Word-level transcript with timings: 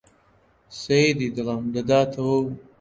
سەیدی 0.81 1.29
دڵم 1.35 1.61
دەداتەوە 1.73 2.35
و 2.41 2.45